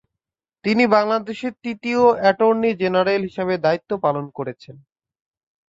তিনি 0.65 0.83
বাংলাদেশের 0.95 1.53
তৃতীয় 1.63 2.01
এটর্নি 2.29 2.69
জেনারেল 2.81 3.21
হিসাবে 3.27 3.53
দায়িত্ব 3.65 3.91
পালন 4.05 4.25
করেছেন। 4.37 4.75